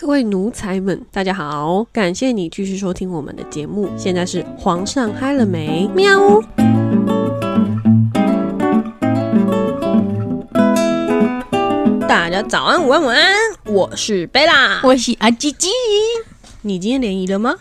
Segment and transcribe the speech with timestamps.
[0.00, 1.84] 各位奴才们，大家好！
[1.92, 3.90] 感谢你继续收听我们的节目。
[3.98, 5.90] 现在是皇上嗨了没？
[5.92, 6.40] 喵！
[12.06, 13.26] 大家早安、午安、晚安，
[13.64, 14.80] 我是贝拉。
[14.84, 15.66] 我是阿吉吉，
[16.62, 17.56] 你今天联谊了吗？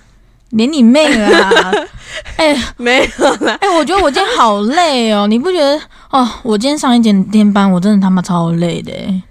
[0.51, 1.73] 连你妹啦！
[2.37, 3.57] 哎没有啦。
[3.61, 5.81] 哎，我觉得我今天好累哦，你不觉得？
[6.11, 8.93] 哦，我今天上一整天班，我真的他妈超累的。
[8.93, 9.23] 哎，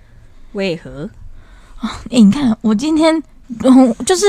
[0.54, 1.09] 为何？
[1.82, 1.88] 哎，
[2.20, 3.22] 你看我今天
[3.64, 4.27] 嗯就是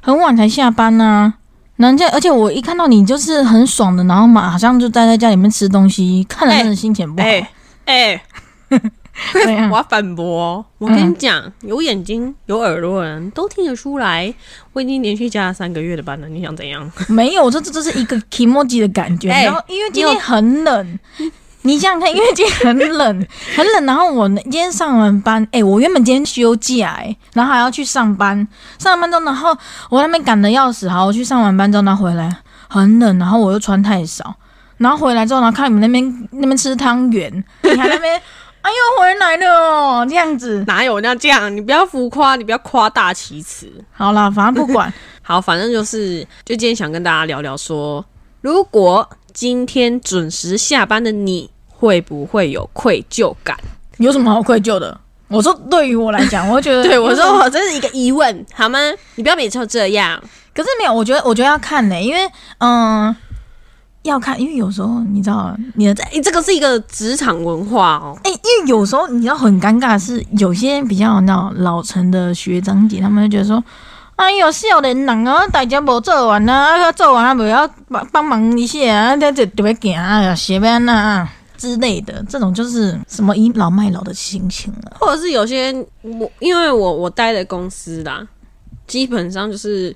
[0.00, 1.32] 很晚才下班呐、
[1.76, 7.28] 人家而且我一看到你就是很爽的，然后马上就待在家里面吃东西，看了真的心情不好。
[7.86, 8.22] 哎
[9.70, 10.64] 我要反驳哦！
[10.78, 14.32] 我跟你讲，有眼睛有耳朵的人都听得出来，
[14.72, 16.28] 我已经连续加了三个月的班了。
[16.28, 16.88] 你想怎样？
[17.08, 19.28] 没有，这这这是一个 emoji 的感觉。
[19.30, 20.98] 哎然后因为今天很冷，
[21.62, 23.26] 你想想看，因为今天很冷，
[23.56, 23.86] 很冷。
[23.86, 28.46] 然后我今天上完班，哎、我原本今天休假，哎，然后还要去上班，
[28.78, 29.58] 上完班之后，然后
[29.90, 32.34] 我那边赶的要死，好，我去上完班之后，然后回来
[32.68, 34.34] 很冷，然后我又穿太少，
[34.76, 37.32] 然后回来之后，然后看你们那边那边吃汤圆，
[37.62, 38.20] 你还那边。
[38.60, 40.62] 哎呦，回来了哦，这样子。
[40.66, 41.56] 哪有那这样？
[41.56, 43.72] 你不要浮夸，你不要夸大其词。
[43.92, 48.04] 好啦，反正不管， 好，反正就是，就今天想跟大家聊聊说，
[48.42, 53.56] 如果今天准时下班的你，会不会有愧疚感？
[53.98, 55.00] 有什么好愧疚的？
[55.28, 58.78] 我说，对于我来讲，我觉得 对我说，我这是一个疑问，好吗？
[59.14, 60.20] 你不要每次都这样。
[60.54, 62.20] 可是没有，我觉得我觉得要看呢、因为
[62.58, 63.14] 嗯、
[64.02, 68.18] 要看，因为有时候你知道你的哎、这个是一个职场文化哦。
[68.24, 73.62] 哎、因为有时候你知道很尴尬的是，有些比较那种老成的学长姐，他们就觉得说。
[74.16, 84.96] 哎呦，少年人啊，大家无做完啊，啊做完啊，不要帮帮忙一下啊，这这特别行啊，呀，斜边呐之类的，这种就是什么倚老卖老的心情啊。
[85.00, 85.70] 或者是有些
[86.00, 88.26] 我，因为我我待的公司啦，
[88.86, 89.94] 基本上就是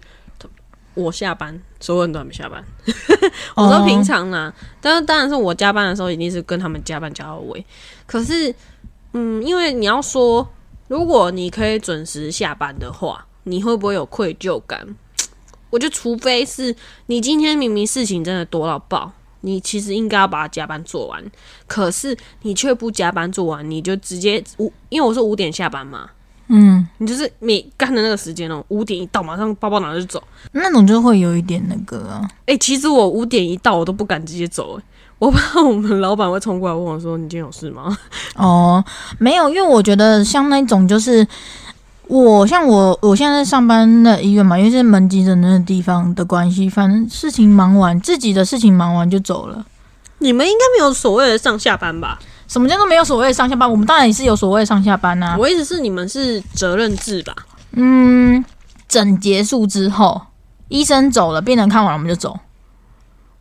[0.95, 2.63] 我下班，所有人都还没下班。
[3.57, 7.65] 我说平常啦，但是当然是我加班的时候，一定是跟他们加班加到尾。
[8.07, 8.55] 可是，
[9.13, 10.47] 嗯，因为你要说，
[10.89, 14.95] 如果你可以准时下班的话，你会不会有愧疚感？
[15.71, 19.11] 我就，除非是你今天明明事情真的多到爆，
[19.43, 21.23] 你其实应该要把它加班做完，
[21.67, 26.09] 可是你却不加班做完，你就直接五，因为我是五点下班嘛，
[26.49, 30.23] 嗯，你就是每干的那个时间哦，五点一到，马上包包拿着走。
[30.53, 34.83] 那种就会有一点那个啊，哎、其实我五点一到，我都不敢直接走、哎，
[35.19, 37.97] 我怕我们老板会冲过来问我说：“你今天有事吗？
[38.37, 38.85] 哦，
[39.19, 41.27] 没有，因为我觉得像那种就是
[42.13, 49.65] 我像我我现在在上班的医院嘛，因为是门急诊那个地方的关系，反正事情忙完，自己的事情忙完就走了。？”
[50.21, 52.19] 你们应该没有所谓的上下班吧？
[52.47, 53.71] 什么叫做没有所谓的上下班？
[53.71, 57.35] 我们当然也是有所谓的上下班呐、我意思是你们是责任制吧？
[57.71, 58.45] 嗯，
[58.87, 60.21] 诊结束之后，
[60.69, 62.39] 医生走了，病人看完了我们就走。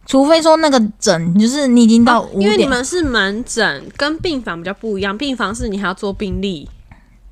[0.05, 5.17] 除非说那个诊就是你已经到五因为你，们是门诊，跟病房比较不一样。
[5.17, 6.69] 病房是你还要做病历，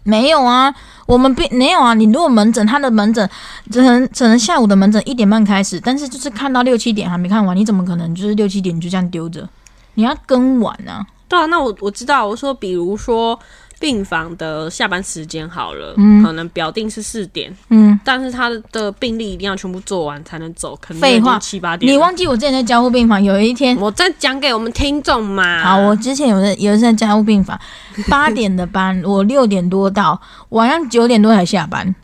[0.03, 0.73] 没有啊，
[1.05, 1.93] 我们并没有啊。
[1.93, 3.29] 你如果门诊，他的门诊
[3.69, 9.47] 只能只能下午的门诊一点半开始，但是就是看到六七点还没看完，你怎么可能就是六七点就这样丢着？
[9.95, 11.05] 你要跟完啊。
[11.27, 13.39] 对啊，那我我知道，我说比如说
[13.79, 21.91] 病房的下班时间好了，嗯可能表定是四点，嗯，但是他的病历一定要全部做完才能走，可能废话七八点。
[21.91, 25.63] 你忘记我之前在加护病房有一天，我在讲给我们听众嘛。
[25.63, 27.57] 好，我之前有在有一次在加护病房，
[28.09, 30.19] 八点的班，我六点多到，
[30.49, 31.95] 晚上九点多才下班，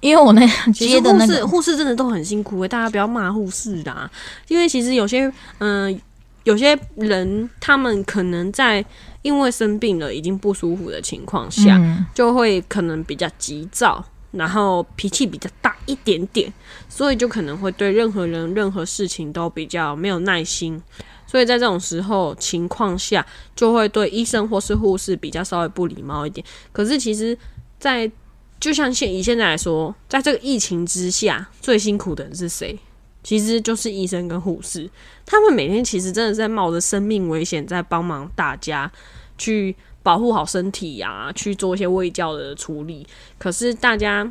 [0.00, 4.08] 因为我那 其实护士接的那个护士真的都很辛苦诶、欸大家不要骂护士啦，
[4.48, 6.00] 因为其实有些嗯、
[6.44, 8.84] 有些人他们可能在
[9.22, 14.02] 因为生病了已经不舒服的情况下，嗯就会可能比较急躁，
[14.32, 16.52] 然后脾气比较大一点点，
[16.88, 20.82] 所以就可能会对任何人、任何事情都比较没有耐心。
[21.26, 23.24] 所以在这种时候情况下，
[23.54, 26.44] 就会对医生或是护士比较稍微不礼貌一点。
[26.72, 27.36] 可是其实，
[27.78, 28.10] 在
[28.58, 32.76] 就像现以现在来说，在这个疫情之下，最辛苦的人是谁？
[33.22, 34.88] 其实就是医生跟护士，
[35.26, 38.90] 他们每天其实真的是在冒着生命危险，在帮忙大家
[39.36, 43.06] 去保护好身体呀、去做一些卫教的处理。
[43.38, 44.24] 可是大家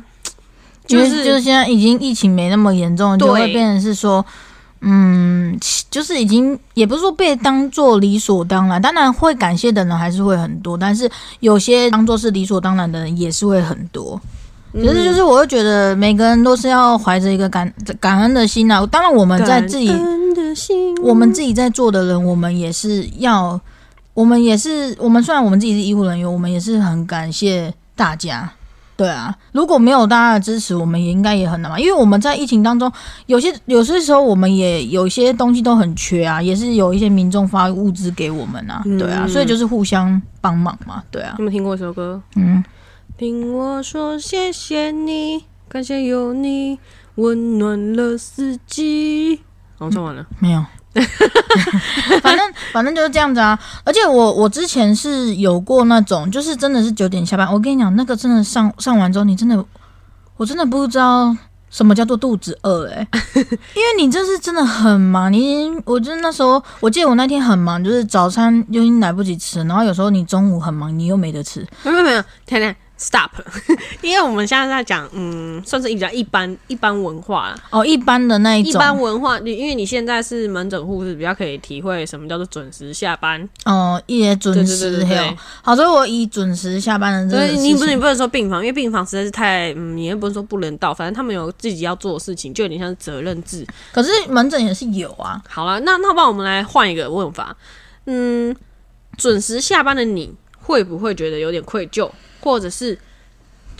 [0.86, 4.24] 就是就是现在已经疫情没那么严重，就会变成是说，
[4.80, 5.56] 嗯，
[5.88, 11.08] 就是已经也不是说被当做理所当然，当然会感谢的人还是会很多，但是
[11.38, 14.20] 有些当做是理所当然的人也是会很多。
[14.72, 18.86] 嗯可是就是我会觉得每个人都是要怀着一个感感恩的心啊。
[18.86, 19.88] 当然我们在自己
[20.34, 23.60] 的心我们自己在做的人，我们也是要，
[24.14, 28.50] 我们也是我们虽然我们自己是医护人员，我们也是很感谢大家。
[28.96, 31.80] 对啊，如果没有大家的支持，我们也应该也很难嘛。
[31.80, 32.92] 因为我们在疫情当中，
[33.24, 41.44] 有些有些时候我们也有些东西都很缺啊，也是有一些民众发物资给我们啊，对啊，所以就是互相帮忙嘛，对啊有。
[41.44, 42.20] 没有听过一首歌？
[42.36, 42.62] 嗯，
[43.20, 46.78] 听我说谢谢你，感谢有你
[47.16, 49.42] 温暖了四季。
[49.78, 50.24] 好，唱完了。
[50.38, 50.64] 没有，
[52.22, 53.60] 反正反正就是这样子啊。
[53.84, 57.46] 而且我我之前是有过那种，就是真的是九点下班。
[57.52, 59.62] 我跟你讲，那个真的上上完之后，你真的，
[60.38, 61.36] 我真的不知道
[61.68, 63.06] 什么叫做肚子饿哎、
[63.36, 65.30] 因为你这是真的很忙。
[65.30, 71.60] 你我就是那时候，我记得我那天很忙，就是早餐就已经来不及吃，然后有时候你中午很忙，你又没得吃。
[71.82, 73.30] 没有没有没有，谈谈 stop，
[74.02, 77.58] 因为我们现在在讲，嗯，算是比较一般一般文化啦。
[77.70, 83.48] 哦，一般的那一一种，般文化，你因为你现在是门诊护士，比较可以体会什么叫做准时下班。
[83.64, 85.36] 哦，也准时对对嘿哦。
[85.62, 93.66] 好，所以我以准时下班的这所个你不是你不能说病房，因为病房实在是太，嗯，你也不能说不能到，反正他们有自己要做的事情，就有点像是责任制。
[93.92, 95.42] 可是门诊也是有啊。
[95.48, 97.56] 好了，那那帮我们来换一个问法，
[98.04, 98.54] 嗯，
[99.16, 102.10] 准时下班的你会不会觉得有点愧疚，
[102.40, 102.98] 或者是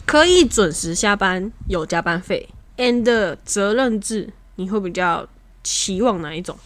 [0.06, 5.26] 可以准时下班有加班费，and 责任制，你会比较
[5.62, 6.56] 期望哪一种？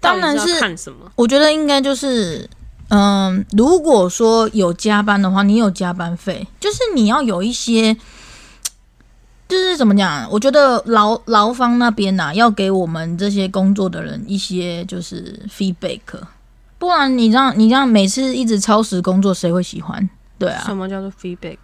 [0.00, 1.10] 当然是看什么？
[1.16, 2.48] 我觉得应该就是，
[2.88, 7.96] 嗯，如果说有加班的话，你有加班费，就是你要有一些，
[9.48, 10.28] 就是怎么讲？
[10.30, 16.00] 我觉得劳劳方那边呐、要给我们这些工作的人一些就是 feedback，
[16.78, 20.08] 不然你让你让每次一直超时工作，谁会喜欢？
[20.38, 21.58] 对啊，什么叫做 feedback？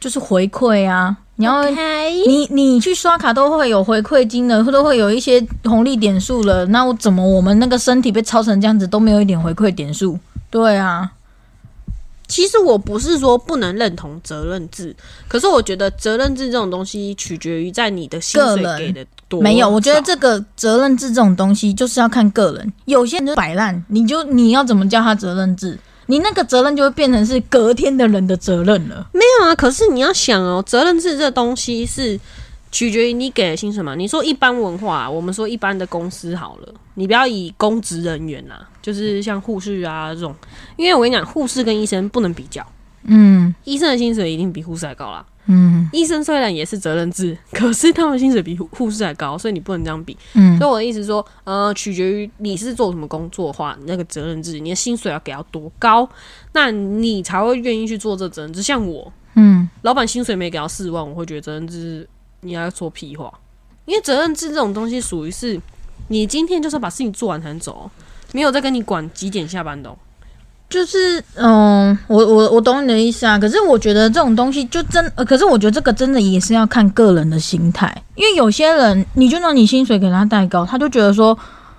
[0.00, 6.64] 就是回馈啊，你要你你去刷卡都会有回馈金的，都会有一些红利点数了。
[6.66, 10.16] 那我怎么我们那个身体被超成这样子都没有一点回馈点数？
[10.50, 11.10] 对啊，
[12.28, 14.94] 其实我不是说不能认同责任制，
[15.26, 22.72] 可是我觉得责任制这种东西取决于在你的薪水给的多没有，我觉得这个责任制这种东西就是要看个人。
[22.84, 25.76] 有些人就摆烂，你就你要怎么叫他责任制？
[26.10, 29.08] 你那个责任就会变成是隔天的人的责任了。
[29.12, 29.54] 没有啊。
[29.54, 32.18] 可是你要想哦，责任制这东西是
[32.72, 33.94] 取决于你给的薪水嘛。
[33.94, 40.34] 你说一般文化，我们说一般的公司好了，你不要以公职人员啊，就是像护士啊这种，
[40.76, 42.66] 因为我跟你讲，护士跟医生不能比较，
[43.04, 45.24] 嗯医生的薪水一定比护士还高啦。
[45.48, 50.16] 嗯医生虽然也是责任制，可是他们薪水比护护士还高，所以你不能这样比。
[50.34, 56.08] 嗯所以我的意思说，呃，取决于你是做什么工作的话，你那个责任制，你的薪水要给到多高，
[56.52, 58.62] 那你才会愿意去做这责任制。
[58.62, 62.08] 像我，嗯，老板薪水没给到四万，我会觉得责任制
[62.40, 63.32] 你要说屁话，
[63.86, 65.60] 因为责任制这种东西属于是
[66.08, 67.90] 你今天就是要把事情做完才能走哦，
[68.32, 69.96] 没有在跟你管几点下班的哦、
[70.68, 73.38] 就是嗯，我我我懂你的意思啊。
[73.38, 81.36] 可是我觉得这种东西就真，呃，可是我觉得这个真的也是要看个人的心态，因为有些人你就让你薪水给他带高，他就觉得说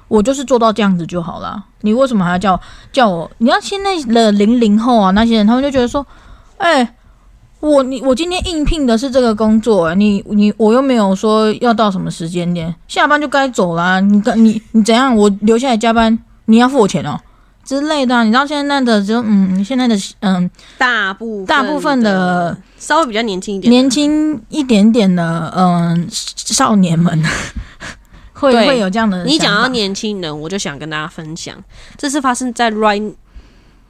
[0.08, 2.60] 我就是做到这样子就好了，你为什么还要叫
[2.92, 3.30] 叫我？
[3.38, 6.04] 你要现在的零零后啊那些人，他们就觉得说，
[6.58, 6.96] 哎、
[7.60, 14.00] 我你我今天应聘的是这个工作、欸，你你我又没有说要到什么时间点，下班就该走啦。
[14.00, 15.16] 你跟你你怎样？
[15.16, 17.20] 我留下来加班，你要付我钱哦、
[17.70, 20.50] 之类的啊、你知道现在的就嗯，现在的嗯
[20.80, 27.24] 大部大部分的稍微比较年轻一点，年轻一点点的嗯少年们
[28.34, 29.24] 会对会有这样的。
[29.24, 31.64] 你讲到，年轻人，我就想跟大家分享，
[31.96, 33.14] 这是发生在 right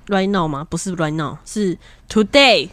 [0.07, 0.67] right now 吗？
[0.69, 1.77] 不是 right now，是
[2.09, 2.67] today。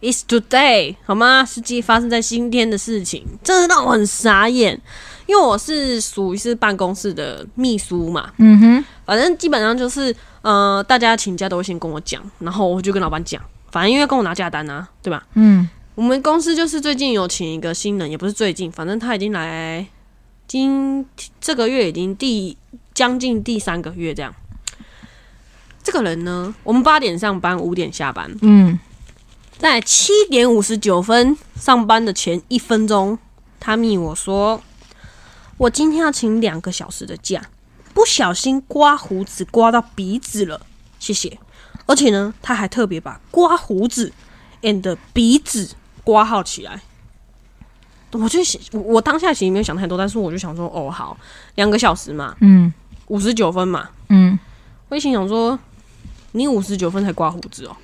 [0.00, 1.44] It's today，好吗？
[1.44, 4.80] 实际发生在今天的事情，真的让我很傻眼，
[5.26, 15.26] 因为我是属于是办公室的秘书嘛，嗯哼，反正基本上就是呃，大家请假都会先跟我讲，然后我就跟老板讲，反正因为跟我拿假单啊，对吧？
[15.34, 15.68] 嗯。
[15.94, 19.86] 我们公司就是最近有请一个新人，也不是最近，反正他已经来，
[20.48, 21.06] 今
[21.40, 22.56] 这个月已经第
[22.92, 24.34] 将近第三个月这样。
[25.84, 28.78] 这个人呢，我们八点上班，五点下班，嗯。
[29.56, 33.16] 在七点五十九分上班的前一分钟，
[33.60, 34.60] 他密我说，
[35.56, 37.40] 我今天要请两个小时的假，
[37.92, 40.60] 不小心刮胡子刮到鼻子了，
[40.98, 41.38] 谢谢。
[41.86, 44.12] 而且呢，他还特别把刮胡子
[44.62, 45.70] and 鼻子
[46.02, 46.80] 刮号起来。
[48.12, 51.16] 我就想，我我当下其实没有想太多，但是我就想说，哦，好，
[51.56, 52.72] 两个小时嘛，嗯
[53.08, 54.38] 五十九分嘛，嗯，
[54.88, 55.58] 我就心想说，
[56.32, 57.76] 你五十九分才刮胡子哦，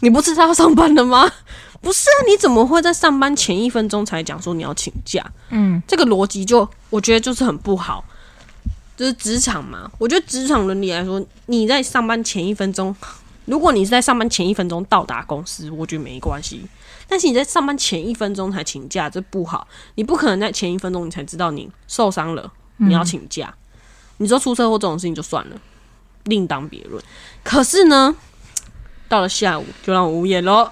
[0.00, 1.30] 你不是他要上班了吗？
[1.80, 5.24] 不是啊，你怎么会在上班前一分钟才讲说你要请假？
[5.48, 8.04] 嗯，这个逻辑就我觉得就是很不好。
[8.96, 12.94] 就是职场嘛，我觉得职场伦理来说，你在上班前一分钟，
[13.46, 16.62] 如果你是在上班前一分钟到达公司，我觉得没关系。
[17.08, 19.66] 但是你在上班前一分钟才请假，这不好。
[19.94, 23.54] 你不可能在前一分钟你才知道你受伤了，你要请假。
[24.18, 25.56] 你说出车祸这种事情就算了，
[26.24, 27.02] 另当别论。
[27.42, 28.14] 可是呢，
[29.10, 30.70] 到了下午就让我无言喽，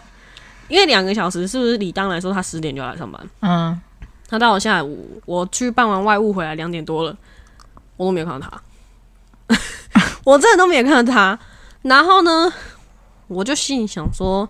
[0.69, 3.21] 因为两个小时是不是理当来说他十点就要来上班？
[3.41, 3.79] 嗯，
[4.29, 7.17] 他到了下午，我去办完外务回来两点多了，
[7.97, 8.63] 我都没有看到他，
[10.23, 11.37] 我真的都没有看到他。
[11.83, 12.53] 然后呢，
[13.27, 14.49] 我就心里想说，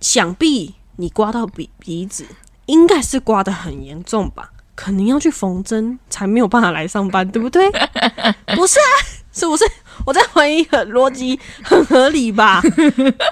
[0.00, 2.24] 想必你刮到鼻鼻子，
[2.64, 4.50] 应该是刮得很严重吧？
[4.74, 7.70] 肯定要去缝针，才没有办法来上班，对不对？
[8.56, 8.88] 不是啊，
[9.30, 9.64] 是不是？
[10.06, 12.62] 我在怀疑很逻辑很合理吧？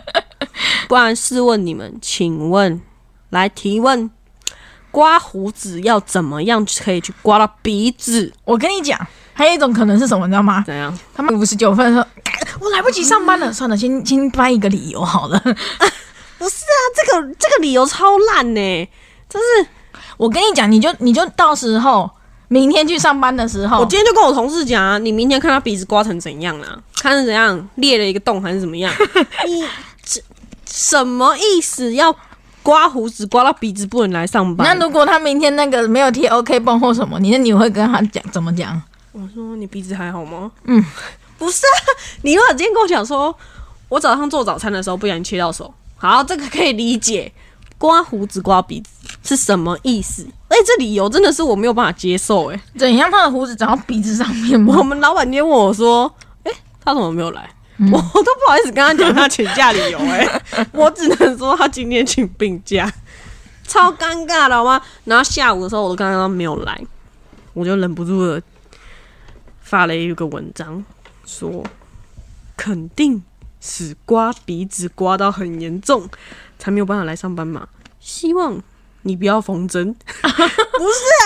[0.88, 2.80] 不然试问你们，请问
[3.30, 4.10] 来提问，
[4.90, 8.32] 刮胡子要怎么样可以去刮到鼻子？
[8.44, 8.98] 我跟你讲，
[9.32, 10.62] 还有一种可能是什么，你知道吗？
[10.66, 10.96] 怎样？
[11.14, 12.06] 他们五十九分说，
[12.60, 15.38] 我来不及上班了，算了，先先掰一个理由好了。
[16.38, 18.88] 不是啊，这个这个理由超烂呢、
[19.28, 19.44] 就是。
[20.16, 22.10] 我跟你讲，你就你就到时候
[22.48, 26.78] 明天去上班的时候，我今天就跟我同事讲啊，你明天看他鼻子刮成怎样啊？
[26.96, 28.92] 看是怎样裂了一个洞还是怎么样？
[29.46, 29.64] 你
[30.02, 30.20] 这
[30.66, 31.92] 什么意思？
[31.94, 32.14] 要
[32.62, 34.66] 刮胡子刮到鼻子不能来上班？
[34.78, 38.80] 那如果他明天那个没有贴 OK 绷或什么，你那你会跟他讲怎么讲？
[39.12, 40.50] 我说你鼻子还好吗？
[40.64, 40.84] 嗯，
[41.38, 41.80] 不是啊，
[42.22, 43.34] 你如果今天跟我讲说，
[43.88, 47.32] 我早上做早餐的时候不小心切到手，好，这个可以理解。
[47.78, 48.88] 刮胡子刮鼻子
[49.28, 50.26] 是什么意思？
[50.48, 53.10] 哎、这理由真的是我没有办法接受、哎，怎样？
[53.10, 54.82] 他的胡子长到鼻子上面我？
[54.82, 56.10] 们老板今天问我说，
[56.44, 57.50] 哎、他怎么没有来？
[57.76, 60.42] 嗯我都不好意思跟他讲他请假理由、哎，
[60.72, 62.90] 我只能说他今天请病假，
[63.64, 64.80] 超尴尬的好吗？
[65.04, 66.80] 然后下午的时候，我都刚刚没有来，
[67.52, 68.42] 我就忍不住的
[69.60, 70.82] 发了一个文章，
[71.26, 71.62] 说
[72.56, 73.22] 肯定
[73.60, 76.08] 是刮鼻子刮到很严重，
[76.58, 77.68] 才没有办法来上班嘛。
[78.00, 78.60] 希望
[79.08, 81.24] 你不要缝针， 不是啊，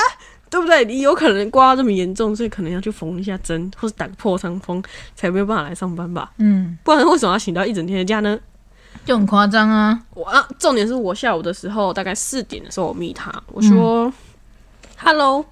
[0.48, 0.84] 对不对？
[0.84, 4.82] 你有可能刮到这么严重，所以可能要去缝一下针，或是打个破伤风，
[5.14, 6.30] 才没有办法来上班吧？
[6.38, 8.38] 嗯，不然为什么要请到一整天的假呢？
[9.04, 10.00] 就很夸张啊。
[10.14, 14.12] 我啊，重点是我下午的时候，大概四点的时候，我密他，我说、
[14.96, 15.44] h e l l o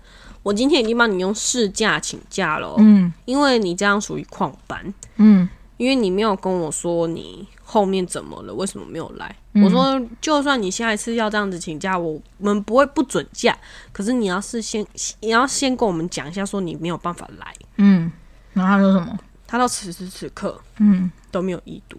[0.43, 5.47] 我今天已经帮你用事假请假了哦、嗯因为你这样属于旷班，嗯
[5.77, 9.33] 因为你没有跟我说你后面怎么了，为什么没有来？
[9.55, 13.57] 嗯我说，就算你下一次要这样子请假，我们不会不准假，
[13.93, 14.85] 可是你要是先，
[15.21, 17.55] 你要先跟我们讲一下，说你没有办法来。
[17.77, 18.11] 嗯，
[18.55, 19.17] 然后他说什么？
[19.47, 21.97] 他到此时此刻嗯，都没有已读，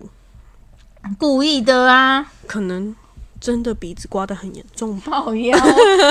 [1.18, 2.94] 故意的啊，可能
[3.40, 5.22] 真的鼻子刮得很严重吧。
[5.22, 5.58] 好腰，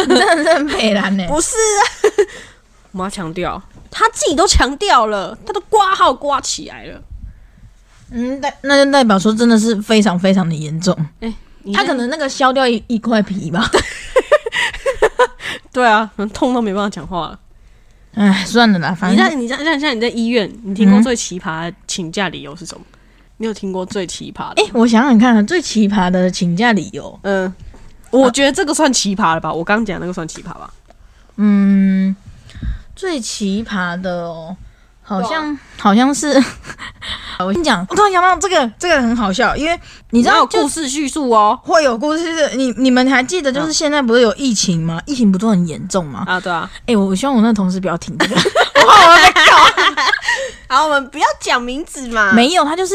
[0.06, 1.26] 你真的是很北蓝呢。
[1.28, 1.80] 不是啊，
[2.92, 7.02] 我强调，他自己都强调了，他都挂号挂起来了。
[8.10, 10.96] 嗯，代那就代表说真的是非常非常的严重。
[11.62, 13.70] 你他可能那个削掉一一块皮吧。
[15.72, 17.38] 对啊，可能痛到没办法讲话了。
[18.14, 22.84] 哎，算了啦，反正你在你在像像你在医院，你听过嗯最奇葩的请假理由是什么？
[23.36, 24.62] 你有听过最奇葩的？
[24.62, 27.52] 哎、我想想看啊，最奇葩的请假理由，嗯，
[28.10, 29.52] 我觉得这个算奇葩了吧？
[29.52, 30.72] 我刚刚讲那个算奇葩吧？
[31.36, 32.14] 嗯，
[32.96, 34.56] 最奇葩的哦，
[35.10, 36.28] 好像、好像是，
[37.40, 39.74] 我跟你讲，我突然想到这个，这个很好笑，因为
[40.10, 41.58] 你你知道有故事叙述哦。
[41.62, 45.00] 会有故事，就是你你们还记得，就是现在不是有疫情吗？
[45.06, 46.24] 疫情不是很严重吗？
[46.28, 46.70] 啊，对啊。
[46.86, 48.36] 哎、我希望我那同事不要听这个，
[50.68, 52.32] 好，我们不要讲名字嘛。
[52.32, 52.94] 没有，他就是。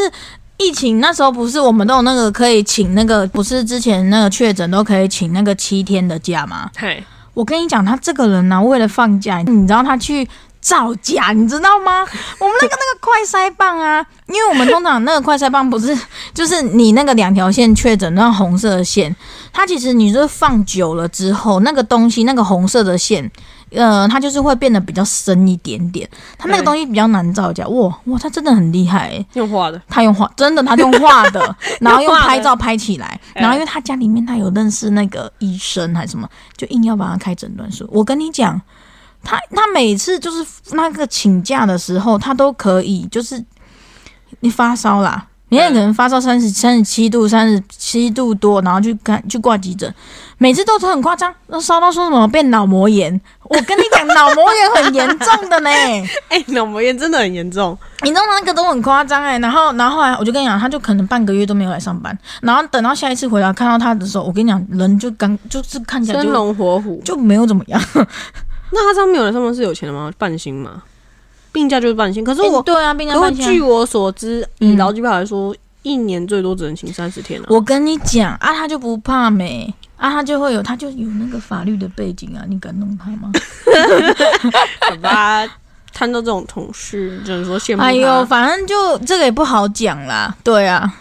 [0.58, 6.72] 疫情那时候不是我们都有那个可以请那个，不是之前那个确诊都可以请那个七天的假吗？
[6.78, 7.04] 嘿，
[7.34, 10.26] 我跟你讲，他这个人呢、为了放假，你知道他去
[10.66, 12.02] 造假，你知道吗？
[12.40, 15.96] 我们那个那个快筛棒啊，因为我们通常那个快筛棒不是
[16.34, 19.16] 就是你那个两条线确诊那红色的线，
[19.54, 23.32] 它其实你就是放久了之后，那个东西那个红色的线。
[23.72, 26.08] 呃，它就是会变得比较深一点点，
[26.38, 27.68] 它那个东西比较难造假。
[27.68, 29.82] 哇哇，它真的很厉害诶、用画的。
[29.90, 37.86] 他用画，真的，他用画的， 然后用拍照拍起来，哎然后因为他家里面他有认识那个医生还是什么，就硬要把它开诊断书。
[37.92, 38.62] 我跟你讲，
[39.26, 43.44] 他他每次就是那个请假的时候，他都可以，就是
[44.40, 45.26] 你发烧啦。
[45.50, 49.94] 你也可能发烧三十三十七度、三十七度多，然后去看去挂急诊，
[50.40, 53.22] 每次都是很夸张，都烧到说什么变脑膜炎。
[53.44, 55.70] 我跟你讲，脑膜炎很严重的呢。
[56.30, 57.78] 哎、脑膜炎真的很严重。
[58.02, 67.00] 你知道那个都很夸张哎，然后然后后来我就跟你讲，他就可能半个月都没有来上班，然后等到下一次回来看到他的时候，我跟你讲，人就刚就是看起来生就龙活虎。
[67.06, 67.80] 就没有怎么样。
[68.72, 70.12] 那他上面有人上面是有钱的吗？
[70.18, 70.84] 半薪吗？
[71.52, 72.24] 病假就是半薪。
[72.24, 77.46] 可是我，对啊，病假半天据我所知，嗯以劳基法来说，一年最多只能请三十天啊。
[77.50, 83.32] 我跟你讲啊，他就不怕没啊，他就会有，他就有那个法律的背景啊，你敢弄他吗？
[84.90, 85.48] 好吧，
[85.94, 87.82] 看到这种同事，只能说羡慕。
[87.82, 90.94] 哎呦，反正就这个也不好讲啦，对啊。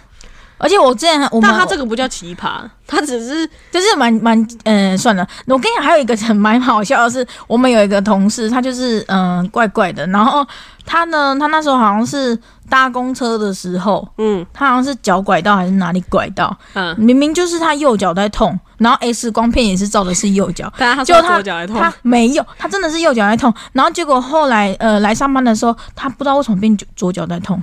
[0.64, 10.42] 而且我之前我们但他这个不叫奇葩，他只是就是蛮蛮嗯，算了，我跟你讲，还有一个很蛮好笑的是，我们有一个同事，他就是嗯怪怪的，然后
[10.86, 12.38] 他呢，他那时候好像是
[12.70, 14.46] 搭公车的时候，嗯。
[14.54, 27.62] 他好像是脚拐到还是哪里拐到，嗯，明明就是他右脚在痛，然后 X 光片也是照的是右脚，但他左脚在痛，他没有，他真的是右脚在痛，然后结果后来呃来上班的时候，他不知道为什么变左左脚在痛，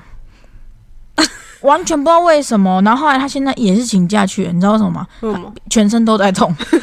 [1.62, 2.82] 完全不知道为什么。
[2.84, 5.08] 然后后来他现在也是请假去了，你知道为什么吗？
[5.22, 5.54] 为什么？
[5.70, 6.80] 全身都在痛， 就是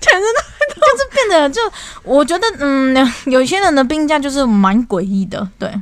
[0.00, 0.40] 全身都
[0.80, 1.60] 就是变得就
[2.02, 2.96] 我觉得嗯，
[3.26, 5.72] 有些人的病假就是蛮诡异的，对。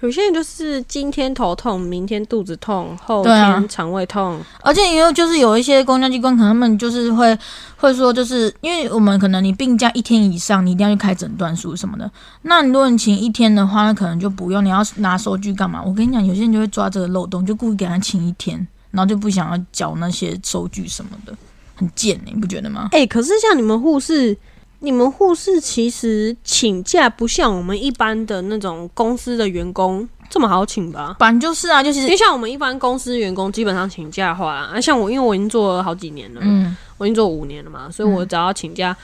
[0.00, 7.38] 有些人就是今天头痛，明天肚子痛，后天肠胃痛，而且也有就是有一些公家机关，可能他们就是会
[7.76, 12.10] 会说，就是因为我们可能你病假一天以上，你一定要去开诊断书什么的。
[12.42, 15.82] 那如果你请一天的话，那可能就不用，你要拿收据干嘛？
[15.82, 21.36] 我跟你讲，有些人就会抓这个漏洞，就故意给他请一天，然后就不想要缴那些收据什么的，
[21.76, 22.88] 很贱、欸，你不觉得吗？
[22.92, 24.34] 哎、可是像你们护士，
[24.80, 31.16] 你们护士其实请假不像我们一般的那种公司的员工这么好请吧？
[31.18, 38.96] 反正就是啊，就是因为像我们一般公司员工，基本上请假的话，啊，像我，因为我已经做了好几年了，嗯，我已经做五年了嘛，所以我只要请假，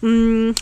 [0.00, 0.54] 嗯，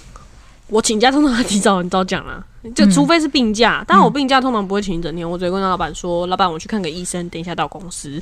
[0.69, 2.45] 我请假通常提早很早讲啦，
[2.75, 8.21] 就嗯除非是病假，但我病假通常不会请一整天，我只会跟老板说，老板我去看个医生，等一下到公司。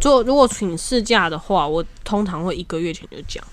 [0.00, 3.44] 做如果请事假的话，我通常会一个月前就讲。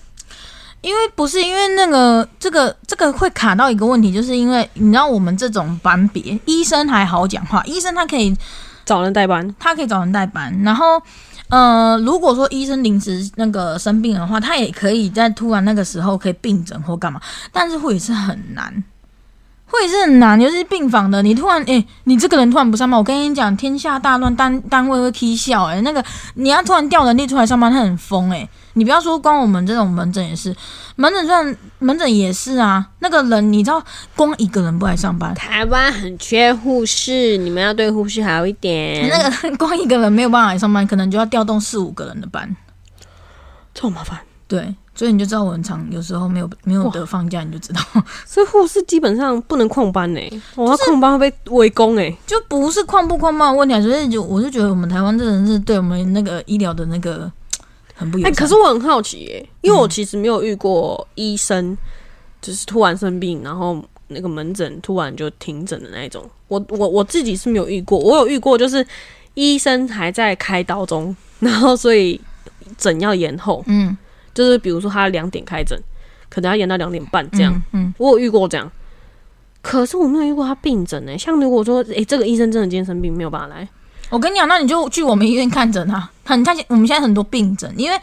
[0.82, 8.34] 因为不是因为那个这个这个会卡到一个问题，就是因为你知道我们这种班别，医生还好讲话，医生他可以
[8.84, 11.00] 找人代班，他可以找人代班，然后
[11.48, 17.20] 呃，如果说医生临时那个生病的话，他也可以在突然那个时候可以病诊或干嘛，
[17.52, 18.82] 但是会是很难。
[19.70, 26.04] 会是很难，尤其是病房的，你突然诶、你这个人突然不上班，我跟你讲，天下大乱，单单位会踢笑诶、那个
[26.34, 30.54] 你要突然调人力出来上班，他很疯诶、你不要说光我们这种门诊也是，
[30.96, 33.82] 门诊算门诊也是啊，那个人你知道，
[34.16, 39.08] 光一个人不来上班，台湾很缺护士，你们要对护士好一点。
[39.08, 42.56] 那个光一个人没有办法来上班，可能就要调动四五个人的班。
[43.72, 47.80] 这么麻烦，对，所以你就知道我很常有时候没有没有得放假，你就知道，
[48.26, 50.20] 所以护士基本上不能旷班呢、
[50.56, 52.14] 我要旷班会被围攻哎。
[52.26, 57.32] 就不是旷不旷班的问题啊，所以就我就觉得我们台湾这人是对我们那个医疗的那个
[57.94, 58.34] 很不友哎、善。
[58.34, 61.74] 可是我很好奇耶、因为我其实没有遇过医生
[62.42, 66.22] 就是突然生病，然后那个门诊突然就停诊的那一种。
[66.48, 68.86] 我我我自己是没有遇过，我有遇过就是
[69.32, 72.20] 医生还在开刀中，然后所以
[72.76, 73.96] 诊要延后，嗯
[74.34, 75.78] 就是比如说他两点开诊，
[76.28, 77.52] 可能要延到两点半这样。
[77.72, 78.70] 嗯嗯我有遇过这样，
[79.62, 83.68] 可是我没有遇过他病诊呢、像如果说，诶、这个医生真的今天生病没有办法来，
[84.08, 86.10] 我跟你讲，那你就去我们医院看诊啊。
[86.24, 87.98] 很，他我们现在很多病诊，因为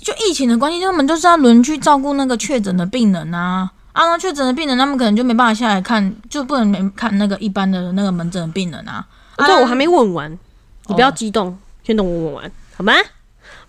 [0.00, 3.70] 就疫情的关系，他们就是要轮去照顾那个确诊的病人啊。
[3.92, 9.04] 啊，那确诊的病人，他们可能就没办法下来看，就不能没看那个一般的那个门诊的病人啊。
[9.36, 10.30] 啊对我还没问完，
[10.86, 12.92] 你不要哦激动，先等我问完好吗？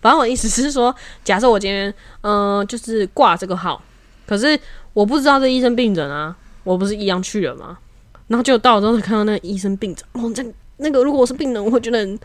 [0.01, 3.81] 反正我的意思是说，假设我今天嗯、呃就是挂这个号，
[4.27, 4.59] 可是
[4.93, 7.77] 我不知道这医生病人啊，我不是一样去了吗？
[8.27, 10.45] 然后就到了之后才看到那个医生病诊，哦，这
[10.77, 12.19] 那个如果我是病人，我会觉得很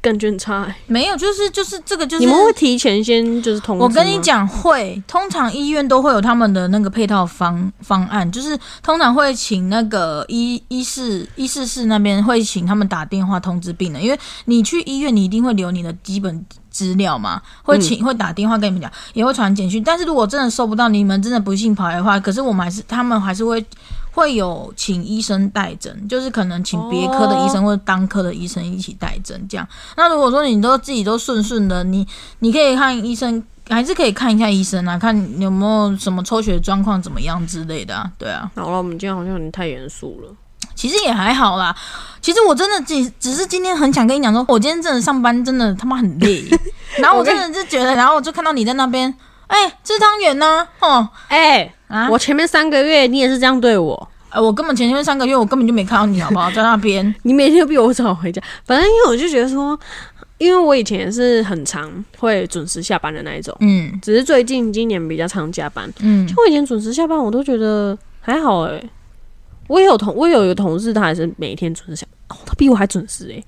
[0.00, 0.74] 感觉很差、欸。
[0.86, 16.44] 没有，就是就是这个就是你们会提前先就是通知我跟你，讲，会通常医院都会有他们的那个配套方方案，就是通常会请那个医医事医事室那边会请他们打电话通知病人，因为你去医院，你一定会留你的基本
[16.78, 19.82] 资料嘛，会请、会打电话跟你们讲，也会传简讯。
[19.82, 23.64] 但是如果真的收不到，你们真的不幸跑来的话，可是我们还是他们还是会。
[24.10, 29.64] 会有请医生代诊，就是可能请别科的医生或者单科的医生一起代诊这样。
[29.96, 32.04] 那如果说你都自己都顺顺的，你
[32.40, 38.10] 你可以看医生，还是可以看一下医生啊，看有没有什么抽血状况怎么样之类的啊。
[38.18, 40.34] 对啊，好了，我们今天好像有点太严肃了。
[40.78, 41.74] 其实也还好啦。
[42.20, 46.44] 其实我真的只只是今天很想跟你讲说，我今天真的上班真的他妈很累，
[46.98, 49.12] 然后我真的就觉得，然后我就看到你在那边，
[49.48, 51.08] 哎、吃汤圆呢，哦。
[51.26, 56.48] 哎、啊，我前面三个月你也是这样对我，呃我根本前面三个月我根本就没看到你，好不好？
[56.52, 58.40] 在那边， 你每天都比我早回家。
[58.64, 59.76] 反正因为我就觉得说，
[60.38, 63.98] 因为我以前也是很常会准时下班的那一种，嗯。
[64.00, 65.90] 只是最近今年比较常加班。
[66.00, 66.24] 嗯。
[66.26, 68.90] 就我以前准时下班，我都觉得还好诶、
[69.68, 73.44] 我也有同我也有一个同事，他还是每天准时下，哦，他比我还准时诶，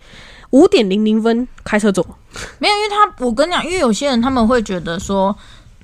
[0.51, 2.07] 五点零零分开车走。
[2.59, 5.37] 没有，因为他我跟你讲，因为有些人他们会觉得说，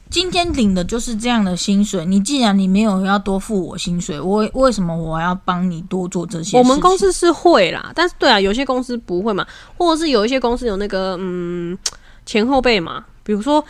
[0.09, 6.57] 今天领的就是这样的薪水，你既然你没有要多付我薪水，我为什么我要帮你多做这些？
[6.57, 9.44] 我们公司是会啦，但是对啊，有些公司不会嘛，
[9.77, 11.77] 或者是有一些公司有那个嗯
[12.25, 13.64] 前后辈嘛，比如说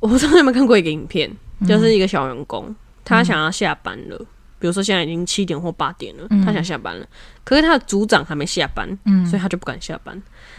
[0.00, 1.30] 我不知道你有没有看过一个影片，
[1.66, 2.74] 就是一个小员工，
[3.04, 4.18] 他想要下班了。
[4.58, 7.06] 比如说现在已经七点或八点了，他想下班了，
[7.44, 8.88] 可是他的组长还没下班，
[9.28, 10.14] 所以他就不敢下班。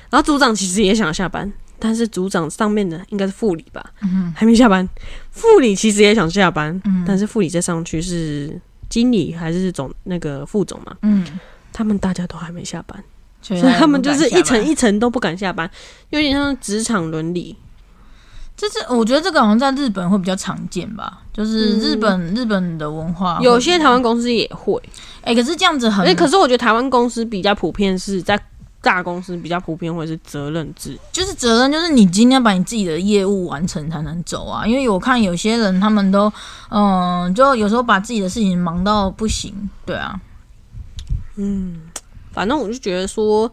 [0.10, 3.93] 然后组长其实也想下班，但是组长上面的应该是副理吧，
[4.36, 4.88] 还没下班。
[5.31, 10.95] 副理其实也想下班，但是副理再上去是经理还是总那个副总嘛？
[11.01, 11.25] 嗯，
[11.73, 13.03] 他们大家都还没下班，
[13.41, 15.69] 所以他们就是一层一层都不敢下班，
[16.12, 17.57] 有点像职场伦理。
[18.58, 24.82] 这是我觉得这个好像在日本会比较常见吧，就是日本日本的文化，有些台湾公司也会。
[25.22, 28.38] 哎，可是这样子很，哎，可是我觉得台湾公司比较普遍是在
[28.82, 34.65] 大公司比较普遍会是责任制，就是责任就是你今天把你自己的业务完成才能走啊。
[34.65, 36.34] 因为我看有些人他们都
[36.72, 39.54] 嗯，就有时候把自己的事情忙到不行，
[39.86, 40.20] 对啊，
[41.36, 41.82] 嗯，
[42.32, 43.52] 反正我就觉得说。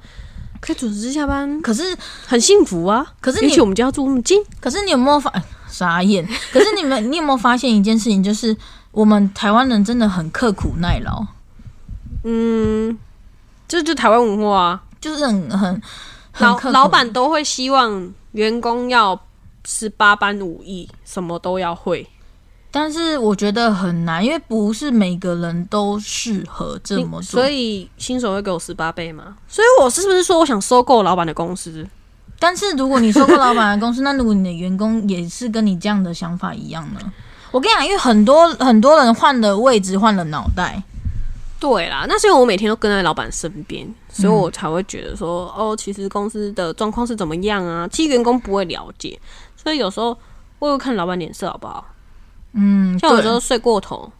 [0.64, 1.94] 可以准时下班，可是
[2.26, 3.06] 很幸福啊！
[3.20, 5.30] 可是而且我们家住那么近，可是你有没有发
[5.68, 6.26] 傻眼？
[6.50, 8.56] 可是你们，你有没有发现一件事情，就是
[8.90, 11.26] 我们台湾人真的很刻苦耐劳。
[12.22, 12.98] 嗯，
[13.68, 15.82] 这就台湾文化啊，就是很很
[16.38, 19.20] 老老板都会希望员工要
[19.66, 22.08] 十八般武艺，什么都要会。
[22.76, 27.40] 但是我觉得很难，因为不是每个人都适合这么做。
[27.40, 29.36] 所以新手会给我十八倍吗？
[29.46, 31.86] 所以我是不是说我想收购老板的公司？
[32.40, 37.00] 但是如果你收购老板的公司，那如果你的员工也是跟你这样的想法一样呢？
[37.52, 40.82] 我跟你讲，因为很多很多人换了位置，换了脑袋。
[41.60, 47.86] 对啦，那是因为我每天都跟在老板身边，所以我才会觉得说，哦，其实公司的状况是怎么样啊？
[47.86, 49.16] 其实员工不会了解，
[49.56, 50.18] 所以有时候
[50.58, 51.86] 我会看老板脸色好不好？
[52.54, 54.10] 嗯，像有时候睡过头，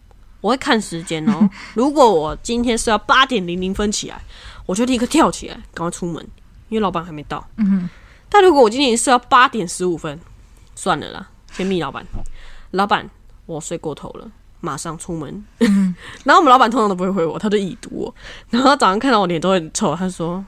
[0.41, 1.49] 我会看时间哦。
[1.75, 4.21] 如果我今天是要八点零零分起来，
[4.67, 6.23] 我就立刻跳起来，赶快出门，
[6.69, 7.47] 因为老板还没到。
[7.57, 7.89] 嗯，
[8.29, 10.19] 但如果我今天是要八点十五分，
[10.75, 12.05] 算了啦，先密老板。
[12.73, 13.09] 老板，
[13.47, 14.29] 我睡过头了，
[14.61, 15.45] 马上出门。
[16.25, 18.15] 然后我们老板通常都不会回我，他就已读我。
[18.51, 20.45] 然后早上看到我脸都很臭，他说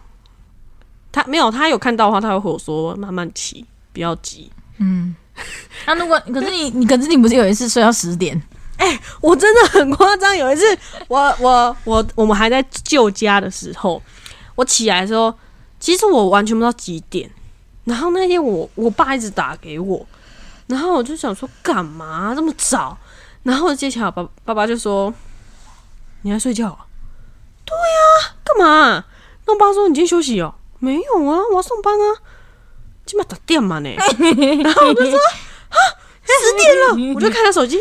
[1.12, 4.51] 他没有，他有看到的话，他会回我说慢慢骑，不要急。
[4.79, 5.14] 嗯。
[5.87, 8.40] 那如果可是你你可是你不是有一次睡到十点？
[8.79, 10.37] 哎，我真的很夸张。
[10.37, 14.03] 有一次， 我我我我们还在旧家的时候，
[14.55, 15.33] 我起来的时候，
[15.81, 17.31] 其实我完全不知道几点。
[17.85, 20.07] 然后那天我我爸一直打给我，
[20.66, 22.99] 然后我就想说干嘛这么早？
[23.44, 25.14] 然后接起来，爸爸爸就说
[26.22, 26.85] ：“你在睡觉啊？”
[27.64, 29.05] 对呀，干嘛？
[29.46, 32.05] 那我爸说：“你今天休息哦？”没有啊，我要上班啊。
[33.06, 33.88] 起码打电嘛呢，
[34.62, 35.78] 然后我就说啊，
[36.26, 37.78] 十点了，我就看他手机。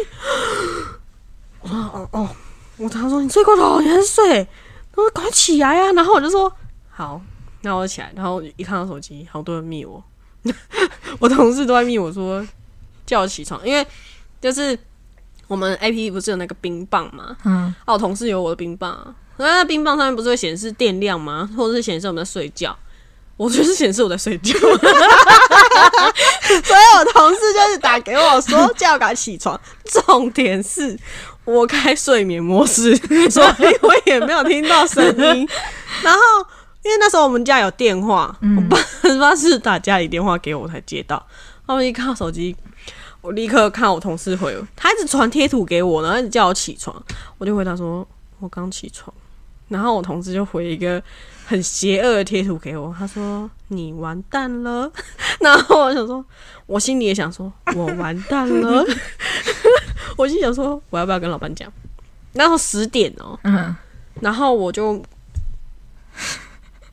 [1.61, 2.29] 我说哦哦，
[2.77, 4.47] 我他说你睡过头，你还是睡，
[4.93, 5.91] 我说赶快起来呀。
[5.93, 6.51] 然后我就说
[6.91, 7.19] 好，
[7.61, 8.13] 那我起来。
[8.15, 10.03] 然后一看到手机，好多人密我，
[11.19, 12.45] 我同事都在密我说
[13.05, 13.85] 叫我起床，因为
[14.39, 14.77] 就是
[15.47, 21.49] 我们 A P P 不是有那个冰棒嘛，嗯，哦，我同事有我的冰棒，啊那冰棒上面不是会显示电量吗？
[21.57, 22.77] 或者是显示我们在睡觉？
[23.37, 24.79] 我就是显示我在睡觉， 所以
[26.97, 29.59] 我同事就是打给我说叫我起床。
[29.83, 30.97] 重点是
[31.43, 32.95] 我开睡眠模式，
[33.29, 35.45] 所以我也没有听到声音。
[36.01, 36.19] 然后
[36.83, 38.77] 因为那时候我们家有电话，我爸
[39.19, 41.21] 爸是打家里电话给我才接到。
[41.67, 42.55] 他们一看到手机，
[43.19, 46.95] 我立刻看我同事回，他一直传贴图给我，然后一直叫我起床，
[47.37, 48.07] 我就回答说
[48.39, 49.13] 我刚起床。
[49.67, 51.03] 然后我同事就回一个。
[51.45, 54.91] 很邪恶的贴图给我，他说你完蛋了。
[55.39, 56.23] 然后我想说，
[56.65, 58.83] 我心里也想说，我完蛋了。
[60.17, 61.71] 我心想说，我要不要跟老板讲？
[62.33, 63.75] 然后十点哦，嗯，
[64.21, 65.01] 然后我就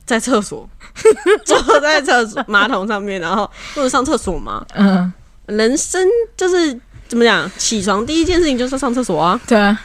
[0.05, 0.69] 在厕所
[1.45, 4.65] 坐在厕所马桶上面，然后不是上厕所吗？
[4.75, 5.11] 嗯，
[5.47, 7.49] 人生就是怎么讲？
[7.57, 9.39] 起床第一件事情就是上厕所啊。
[9.47, 9.81] 对啊，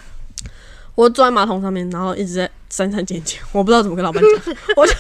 [0.99, 2.51] 我坐在马桶上面，然后一直在。
[2.71, 4.55] 删删减减，我不知道怎么跟老板讲。
[4.77, 4.93] 我就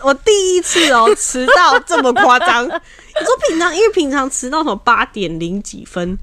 [0.00, 2.64] 我第一次哦迟到这么夸张。
[2.64, 6.18] 你说平常因为平常迟到什么八点零几分，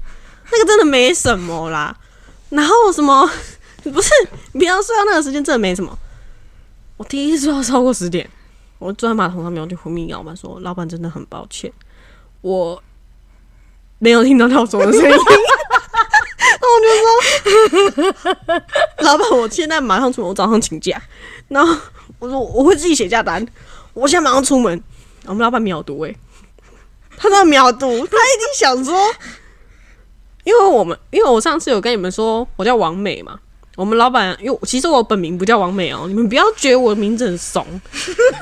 [0.50, 1.96] 那个真的没什么啦。
[2.48, 3.30] 然后什么
[3.84, 4.10] 不是
[4.50, 5.96] 你平常睡到那个时间真的没什么。
[6.96, 8.28] 我第一次睡到超过十点，
[8.80, 11.72] 我坐在马桶上面我就回密老板说：“老板真的很抱歉，
[12.40, 12.82] 我
[14.00, 15.16] 没有听到闹钟的声音。”
[16.62, 18.64] 我就说，
[18.98, 21.00] 老板，我现在马上出门，我早上请假。
[21.48, 21.76] 然后
[22.18, 23.46] 我说我会自己写假单，
[23.94, 24.82] 我现在马上出门。
[25.26, 26.16] 我们老板秒读诶、
[27.16, 28.94] 他在秒读，他一定想说，
[30.44, 33.38] 因为我们因为我上次有跟你们说我叫王美嘛，
[33.76, 37.64] 我们老板因为其实我本名不叫王美哦，你们不要觉得我的名字很怂。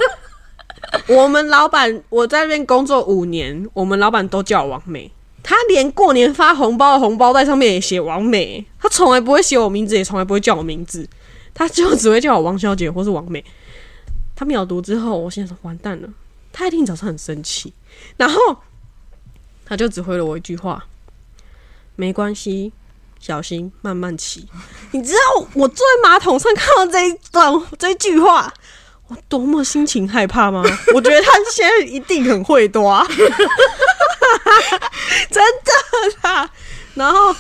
[1.07, 5.13] 我们老板我在那边工作五年，我们老板都叫王美。
[5.43, 11.09] 他连过年发红包的红包袋上面也写王美，他从来不会写我名字，也从来不会叫我名字，
[11.55, 13.45] 他就只会叫我王小姐或是王美。
[14.37, 16.09] 他秒读之后，我心想完蛋了，
[16.53, 17.73] 他一定早上很生气，
[18.17, 18.39] 然后
[19.65, 20.85] 他就只回了我一句话：
[21.97, 22.73] 没关系，
[23.19, 24.49] 小心慢慢骑。
[24.93, 28.53] 你知道我坐在马桶上看到这一段这一句话，
[29.09, 30.63] 我多么心情害怕吗？
[30.95, 33.07] 我觉得他现在一定很会抓，
[35.31, 35.73] 真的
[36.23, 36.51] 啦。
[36.95, 37.35] 然后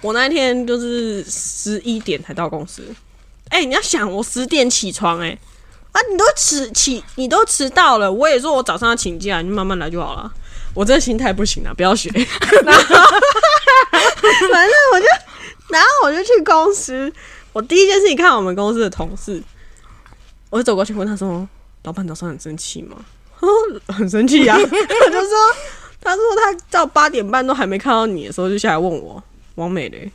[0.00, 2.82] 我那天就是十一点才到公司。
[3.48, 5.36] 哎、你要想我十点起床、哎，
[5.92, 10.32] 啊，你都迟起，你都迟到了，我也说我早上要请假，你慢慢来就好了。
[10.72, 12.08] 我这心态不行啊，不要学。
[12.62, 12.84] 然后
[14.52, 15.06] 反正我就，
[15.68, 17.12] 然后我就去公司，
[17.52, 19.42] 我第一件事情看我们公司的同事，
[20.48, 21.48] 我就走过去问他说
[21.82, 22.96] ：“老板早上很生气吗？”
[23.40, 23.52] 他说
[23.92, 25.28] ：“很生气啊。”我就说
[26.00, 29.22] ：“他说他到八点半都还没看到你的时候，就下来问我
[29.56, 30.10] 王美嘞。”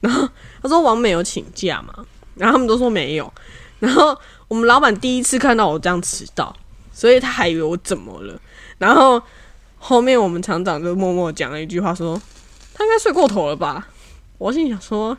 [0.00, 0.28] 然后
[0.60, 1.94] 他说王美有请假嘛？
[2.34, 3.32] 然后他们都说没有。
[3.78, 4.16] 然后
[4.48, 6.54] 我们老板第一次看到我这样迟到，
[6.92, 8.40] 所以他还以为我怎么了。
[8.78, 9.22] 然后
[9.78, 12.20] 后面我们厂长就默默讲了一句话说
[12.74, 13.88] ：“他应该睡过头了吧？”
[14.38, 15.16] 我心里想说：“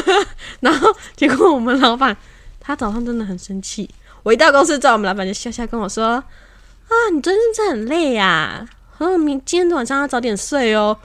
[0.60, 2.14] 然后结果我们老板
[2.60, 3.88] 他早上真的很生气。
[4.22, 6.22] 我一到公司之后，我们老板就笑笑跟我说
[6.88, 8.68] ：“啊，你最近真的很累呀、啊，
[8.98, 10.96] 啊，明今天晚上要早点睡哦。”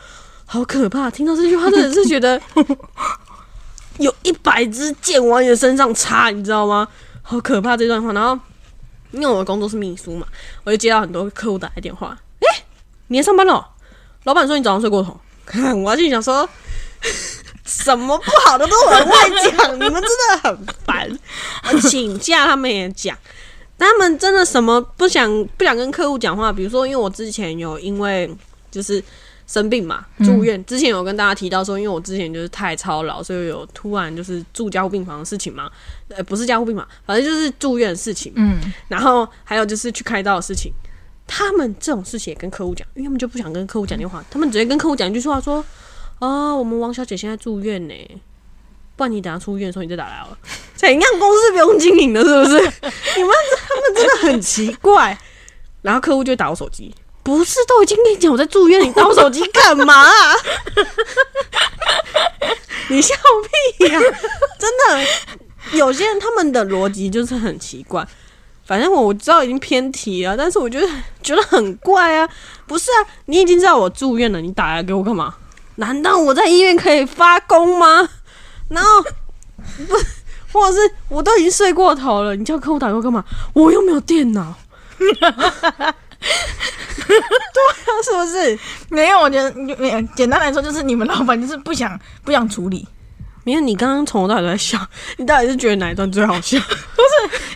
[0.51, 1.11] 好可怕！
[1.11, 2.41] 听到这句话，真的是觉得
[3.99, 6.87] 有一百支箭往你的身上插，你知道吗？
[7.21, 8.11] 好可怕这段话。
[8.13, 8.39] 然后，
[9.11, 10.25] 因为我的工作是秘书嘛，
[10.63, 12.17] 我就接到很多客户打来电话。
[12.39, 12.63] 诶、
[13.09, 13.63] 你来上班了？
[14.23, 15.19] 老板说你早上睡过头。
[15.45, 16.49] 看， 我心里想说，
[17.63, 21.19] 什么不好的都很会讲，你们真的很烦。
[21.87, 23.15] 请假他们也讲，
[23.79, 26.53] 他们真的什么不想不想跟客户讲话。
[26.53, 28.29] 比如说，因为我之前有因为
[28.69, 29.03] 就是。
[29.49, 35.67] 生病嘛，住院、之前有跟大家提到说，因为我之前就是太操劳，所以有突然就是住加护病房的事情嘛，
[36.09, 38.31] 呃，不是加护病房，反正就是住院的事情。
[38.35, 40.71] 嗯，然后还有就是去开刀的事情，
[41.25, 45.65] 他们这种事情也跟客户讲，因为他们就不想跟客户讲电话，他们直接跟客户讲一句话说
[46.21, 47.95] ：“哦，我们王小姐现在住院呢，
[48.99, 50.37] 不然你等下出院的时候你再打来好了。
[50.75, 52.57] ”怎样公司不用经营的，是不是？
[53.15, 53.31] 你们
[53.65, 55.17] 他们真的很奇怪。
[55.81, 56.93] 然后客户就打我手机。
[57.23, 60.35] 不是，都已经跟你讲我在住院，你打我手机干嘛、啊？
[62.89, 63.15] 你笑
[63.77, 63.99] 屁呀、
[64.59, 68.05] 真的，有些人他们的逻辑就是很奇怪。
[68.65, 70.87] 反正我我知道已经偏题了，但是我觉得
[71.23, 72.29] 觉得很怪啊！
[72.67, 75.35] 不是啊，你已经知道我住院了，你打来给我干嘛？
[75.75, 78.09] 难道我在医院可以发功吗？
[78.69, 79.03] 然后
[79.87, 79.95] 不，
[80.53, 83.23] 或者是我都已经睡过头了，你叫客户打电话干嘛？
[83.53, 84.55] 我又没有电脑。
[84.97, 85.33] 对啊，
[88.03, 88.59] 是不是？
[88.89, 90.01] 没有，我觉得没有。
[90.15, 92.87] 简单来说，就是你们老板就是不想不想处理，
[93.49, 94.77] 没有，你刚刚从头到尾都在笑，
[95.17, 96.55] 你到底是觉得哪一段最好笑？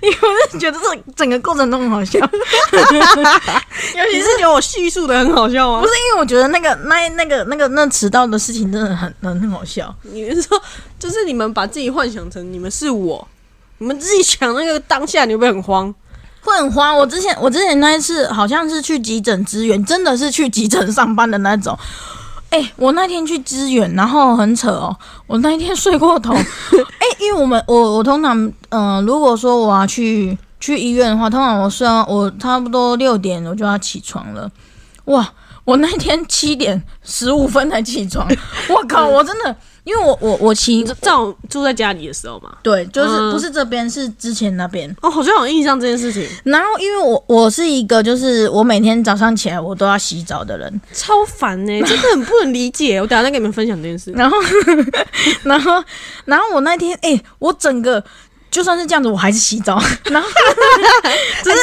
[0.01, 2.19] 因为我是觉得这整个过程都很好笑，
[2.73, 3.17] 尤其是
[4.11, 5.87] 你是觉得我叙述的很好笑吗不？
[5.87, 9.93] 是因为我觉得那个那那个那个那迟到的事情真的很很很好笑。
[10.01, 10.59] 你是说，
[10.97, 13.25] 就是你们把自己幻想成你们是我，
[13.77, 15.93] 你们自己想那个当下，你会不会很慌？
[16.41, 16.97] 会很慌。
[16.97, 21.77] 我之前我之前那一次好像是去急诊支援，真的是去急诊上班的那种。
[22.53, 26.31] 哎、我那天去支援，然后很扯哦，我那一天睡过头。
[26.37, 28.37] 哎、因为我们我我通常
[28.69, 34.47] 嗯、呃如果说我要去去医院的话，通常我睡到我差不多六点我就要起床了。
[35.05, 35.27] 哇，
[35.65, 38.27] 我那天七点十五分才起床，
[38.69, 42.57] 我靠，我真的，因为我我我骑你在我住在家里的时候嘛？
[42.61, 44.93] 对，就是嗯不是这边是之前那边。
[45.01, 52.99] 哦，好像有印象这件事情，然后，因为我我是一个就是我每天早上起来我都要洗澡的人，超烦呢、 真的很不能理解。
[53.01, 54.11] 我等下再跟你们分享这件事。
[54.11, 54.37] 然后，
[55.43, 55.83] 然后，
[56.25, 58.03] 然后我那天哎、我整个
[58.51, 59.81] 就算是这样子，我还是洗澡。
[60.05, 60.27] 然后，
[61.43, 61.57] 只是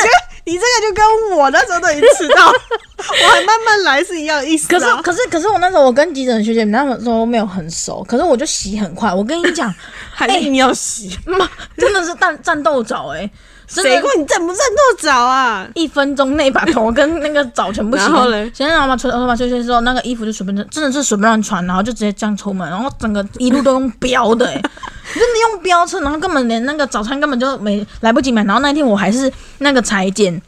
[0.45, 5.01] 你这个就跟我那时候都已经迟到，我还慢慢来是一样的意思、可是啊。
[5.03, 9.13] 可是可是我那时候我跟急诊学姐那时候没有很熟，可是我就洗很快。
[9.13, 9.73] 我跟你讲，
[10.13, 13.31] 还你要洗，妈真的是战战斗澡哎、
[13.71, 15.69] 谁管你站不站多早啊？
[15.75, 24.55] 一分钟内把头跟那个澡全部洗干然后嘞洗完然后把头头发吹吹之后，那个衣服就随便真的是随便乱穿，然后就直接这样出门，然后整个一路都用飙的、欸，
[25.15, 30.43] 真的用飙车，然后根本连那个早餐根本就没来不及买，然后那天我还是那个裁剪，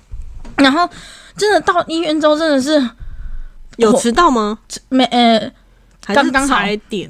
[0.56, 0.88] 然后
[1.37, 2.90] 真的到医院之后真的是
[3.76, 4.58] 有迟到吗？
[4.88, 5.52] 没呃
[6.02, 7.08] 刚刚好踩点？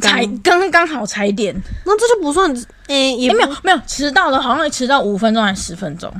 [0.00, 2.54] 裁刚刚好踩点，那这就不算，
[2.86, 6.12] 诶、也没有没有迟到了，好像迟到五分钟还是十分钟。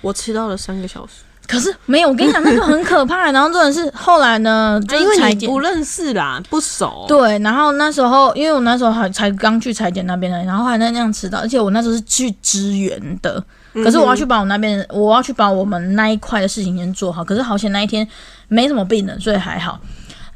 [0.00, 3.32] 我迟到了三个小时，可是没有，我跟你讲，那个很可怕。
[3.32, 7.04] 然后重点是后来呢，就啊因为你不认识啦，不熟。
[7.08, 17.24] 对，然后那时候因为我那时候还才刚去裁剪那边的，然后还在那样迟到，而且我那时候是去支援的，可是我要去把我那边，我要去把我们那一块的事情先做好。
[17.24, 18.06] 可是好险那一天
[18.46, 19.80] 没什么病人，所以还好。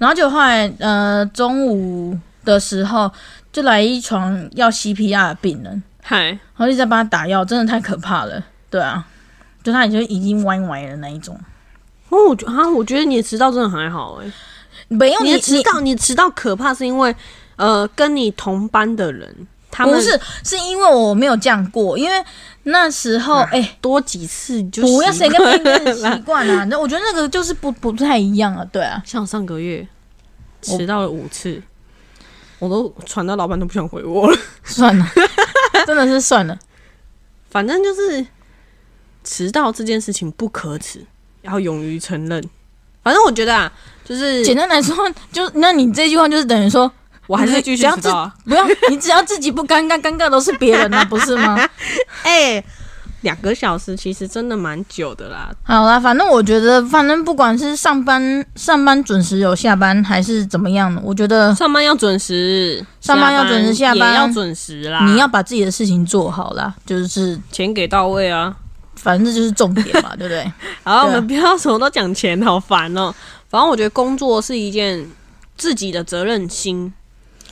[0.00, 3.12] 然后就后来呃中午的时候
[3.52, 8.42] 就来一床要 CPR 的病人，嗨，然后一直在帮他打药，真的太可怕了。
[8.70, 9.04] 对啊，
[9.62, 11.38] 就他已经已经歪歪了那一种。
[12.08, 14.32] 哦，我觉啊，我觉得你的迟到真的还好诶、
[14.88, 17.14] 没有你你的迟到，你迟到可怕是因为
[17.56, 22.24] 呃，跟你同班的人，他们不是，是因为我没有这样过，因为
[22.64, 26.64] 那时候哎、多几次你就不要谁习跟别惯人习惯啊？
[26.64, 29.86] 那我觉得那个就是不不太一样啊，对啊，像上个月
[30.60, 31.62] 迟到了五次，
[32.58, 34.38] 我都传到老板都不想回我了。
[34.64, 35.06] 算了，
[35.86, 36.58] 真的是算了。
[37.50, 38.26] 反正就是
[39.24, 41.04] 迟到这件事情不可耻，
[41.42, 42.44] 要勇于承认。
[43.02, 43.72] 反正我觉得啊，
[44.04, 44.94] 就是简单来说，
[45.32, 46.92] 就那你这句话就是等于说，
[47.30, 48.34] 我还是继续只要迟到啊。
[48.44, 51.56] 不要你只要自己不尴尬，尴尬都是别人啊， 不是吗？
[52.24, 52.62] 哎、
[53.20, 55.48] 两个小时其实真的蛮久的啦。
[55.62, 65.06] 好啦，反正我觉得，反正不管是上班上班准时有下班，还是怎么样的，我觉得上班要准时，上班要准时下班也要准时啦。
[65.06, 68.52] 你要把自己的事情做好啦，就是钱给到位啊。
[68.96, 70.52] 反正这就是重点嘛， 对不对？
[70.82, 73.14] 好，我们不要什么都讲钱，好烦哦。
[73.48, 75.08] 反正我觉得工作是一件
[75.56, 76.92] 自己的责任心。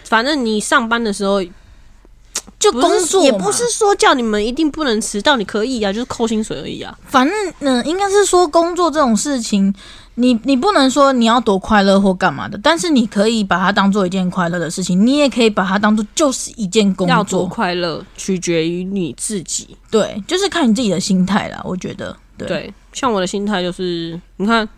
[0.09, 1.42] 反正你上班的时候，
[2.59, 6.97] 就工作也不是说叫你们一定不能迟到，你可以啊，就是扣薪水而已啊。
[7.07, 9.73] 反正嗯、应该是说工作这种事情，
[10.14, 17.47] 你你不能说你要多快乐或干嘛的，但是你可以把它当做一件快乐的事情，你也可以把它当做就是一件工作要多作。
[17.47, 19.77] 快乐，取决于你自己。
[19.90, 21.61] 对，就是看你自己的心态啦。
[21.64, 24.68] 我觉得，对，对，像我的心态就是，你看，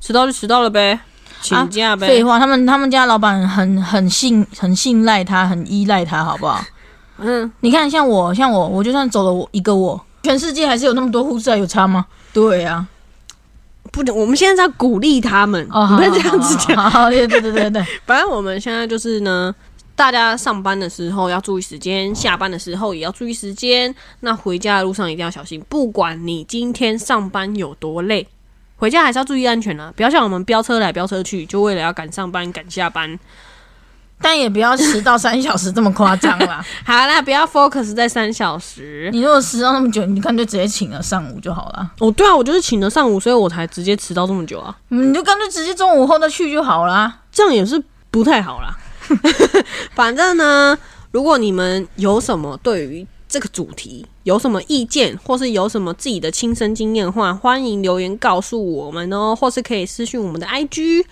[0.00, 1.00] 迟到就迟到了呗，
[1.46, 2.06] 请假呗。
[2.06, 6.60] 废话，他们他们家老板很很信很信赖他，很依赖他，好不好？
[7.18, 12.04] 嗯，你看，像我像我，我就算走了我一个我，全世界还是有那么多护士，有差吗？
[12.34, 12.86] 对啊，
[13.90, 17.10] 不能，我们现在在鼓励他们，哦，你不能这样子讲。
[17.10, 19.54] 对对对对， 反正我们现在就是呢，
[19.94, 23.94] 大家上班的时候要注意时间，下班的时候也要注意时间。
[24.20, 28.28] 那回家的路上一定要小心，不管你今天上班有多累，
[28.76, 29.92] 回家还是要注意安全啊！
[29.96, 33.18] 不要像我们飙车来飙车去，就为了要赶上班赶下班。
[34.18, 36.64] 但也不要迟到三小时这么夸张啦。
[36.86, 39.10] 好啦，不要 focus 在三小时。
[39.12, 44.74] 你如果迟到那么久，你干脆直接请了上午就好了，哦，对啊，我就是请了上午，所以我才直接迟到这么久啊。
[44.88, 47.20] 你就干脆直接中午后再去就好啦。
[47.30, 48.74] 这样也是不太好啦。
[49.94, 50.76] 反正呢，
[51.10, 61.04] 如果你们有什么对于这个主题有什么意见，或是有什么自己的亲身经验的话，欢迎留言告诉我们哦，或是可以私讯我们的 IG。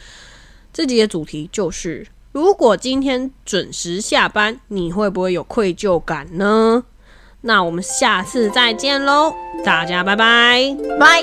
[0.73, 6.85] 这集的主题就是：如果今天准时下班，你会不会有愧疚感呢？
[7.43, 10.75] 那我们下次再见喽，大家拜拜。
[10.99, 11.23] 拜。